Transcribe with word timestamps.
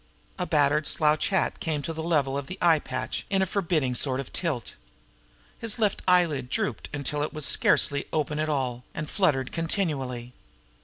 A 0.39 0.47
battered 0.47 0.87
slouch 0.87 1.27
hat 1.27 1.59
came 1.59 1.83
to 1.83 1.93
the 1.93 2.01
level 2.01 2.35
of 2.35 2.47
the 2.47 2.57
eye 2.59 2.79
patch 2.79 3.23
in 3.29 3.43
a 3.43 3.45
forbidding 3.45 3.93
sort 3.93 4.19
of 4.19 4.33
tilt. 4.33 4.73
His 5.59 5.77
left 5.77 6.01
eyelid 6.07 6.49
drooped 6.49 6.89
until 6.91 7.21
it 7.21 7.35
was 7.35 7.45
scarcely 7.45 8.07
open 8.11 8.39
at 8.39 8.49
all, 8.49 8.83
and 8.95 9.07
fluttered 9.07 9.51
continually. 9.51 10.33